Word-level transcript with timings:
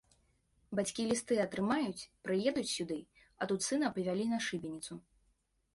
Бацькі 0.79 1.05
лісты 1.09 1.37
атрымаюць, 1.43 2.07
прыедуць 2.27 2.67
сюды, 2.77 2.99
а 3.43 3.53
тут 3.53 3.59
сына 3.71 3.87
павялі 3.99 4.25
на 4.35 4.43
шыбеніцу. 4.49 4.93